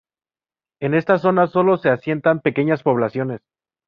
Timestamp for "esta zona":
0.95-1.45